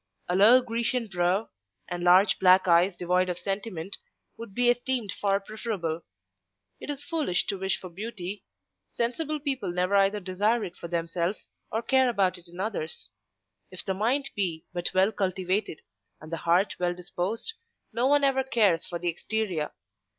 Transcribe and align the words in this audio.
—a 0.27 0.35
low 0.35 0.63
Grecian 0.63 1.05
brow, 1.05 1.51
and 1.87 2.03
large 2.03 2.39
black 2.39 2.67
eyes 2.67 2.97
devoid 2.97 3.29
of 3.29 3.37
sentiment 3.37 3.97
would 4.35 4.55
be 4.55 4.67
esteemed 4.67 5.11
far 5.21 5.39
preferable. 5.39 6.01
It 6.79 6.89
is 6.89 7.03
foolish 7.03 7.45
to 7.45 7.59
wish 7.59 7.79
for 7.79 7.87
beauty. 7.87 8.43
Sensible 8.95 9.39
people 9.39 9.71
never 9.71 9.95
either 9.95 10.19
desire 10.19 10.63
it 10.63 10.75
for 10.75 10.87
themselves 10.87 11.49
or 11.71 11.83
care 11.83 12.09
about 12.09 12.39
it 12.39 12.47
in 12.47 12.59
others. 12.59 13.09
If 13.69 13.85
the 13.85 13.93
mind 13.93 14.31
be 14.35 14.65
but 14.73 14.89
well 14.95 15.11
cultivated, 15.11 15.81
and 16.19 16.31
the 16.31 16.37
heart 16.37 16.77
well 16.79 16.95
disposed, 16.95 17.53
no 17.93 18.07
one 18.07 18.23
ever 18.23 18.43
cares 18.43 18.83
for 18.87 18.97
the 18.97 19.07
exterior. 19.07 19.71